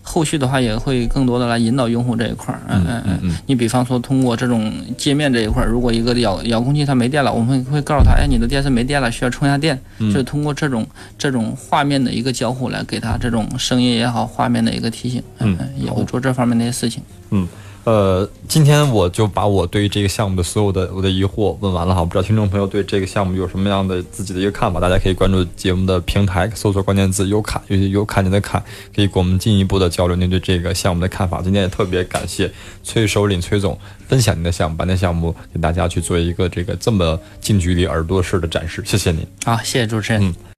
[0.02, 2.60] 后续的话也会更多的来引导用户这一块儿。
[2.66, 3.36] 嗯嗯嗯。
[3.44, 9.78] 你比方说通过这种界面这一块儿，如果一个遥遥控器它没电了，我们会告诉他，哎，你的电池没电了，需要充下电。
[9.98, 10.10] 嗯。
[10.10, 10.86] 就通过这种
[11.18, 15.22] 这种画面的一个交互来给他这种声音也好，画面的一个提醒。
[15.40, 15.58] 嗯。
[15.76, 17.02] 也会做这方面的一些事情。
[17.28, 17.46] 嗯。
[17.88, 24.78] 呃，今天我就把我对于这个项目的所有的我的疑惑问完了哈，不知道听众朋友对这个项目有什么样的自己的一个看法？
[24.78, 28.62] 大家可以关注节目的平台，搜索关键字“优卡”，尤其优卡您的卡，
[28.94, 31.40] 可以跟我们进一步的交流您对这个项目的看法。
[31.40, 39.26] 今天也特别感谢崔首领崔总分享您的项目，把那项目给大家去做一个这个这么近距离耳朵式的展示，谢谢您。
[39.46, 40.22] 好，谢谢主持人。
[40.22, 40.34] 嗯。